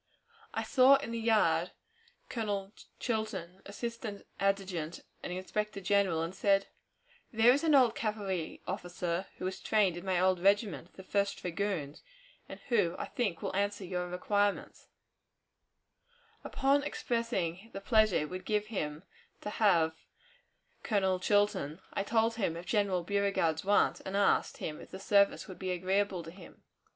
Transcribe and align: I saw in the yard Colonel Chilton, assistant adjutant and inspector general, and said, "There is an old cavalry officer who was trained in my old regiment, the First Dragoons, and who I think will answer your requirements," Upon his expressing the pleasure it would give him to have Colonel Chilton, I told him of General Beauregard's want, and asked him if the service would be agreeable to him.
I 0.51 0.63
saw 0.63 0.95
in 0.95 1.11
the 1.11 1.19
yard 1.19 1.73
Colonel 2.27 2.73
Chilton, 2.99 3.61
assistant 3.67 4.25
adjutant 4.39 5.01
and 5.21 5.31
inspector 5.31 5.79
general, 5.79 6.23
and 6.23 6.33
said, 6.33 6.65
"There 7.31 7.51
is 7.53 7.63
an 7.63 7.75
old 7.75 7.93
cavalry 7.93 8.63
officer 8.65 9.27
who 9.37 9.45
was 9.45 9.59
trained 9.59 9.95
in 9.95 10.03
my 10.03 10.19
old 10.19 10.39
regiment, 10.39 10.93
the 10.93 11.03
First 11.03 11.37
Dragoons, 11.43 12.01
and 12.49 12.59
who 12.69 12.95
I 12.97 13.05
think 13.05 13.43
will 13.43 13.55
answer 13.55 13.85
your 13.85 14.07
requirements," 14.07 14.87
Upon 16.43 16.81
his 16.81 16.87
expressing 16.87 17.69
the 17.71 17.79
pleasure 17.79 18.17
it 18.17 18.29
would 18.31 18.43
give 18.43 18.65
him 18.73 19.03
to 19.41 19.51
have 19.51 19.93
Colonel 20.81 21.19
Chilton, 21.19 21.79
I 21.93 22.01
told 22.01 22.37
him 22.37 22.55
of 22.57 22.65
General 22.65 23.03
Beauregard's 23.03 23.63
want, 23.63 24.01
and 24.03 24.17
asked 24.17 24.57
him 24.57 24.81
if 24.81 24.89
the 24.89 24.99
service 24.99 25.47
would 25.47 25.59
be 25.59 25.69
agreeable 25.69 26.23
to 26.23 26.31
him. 26.31 26.63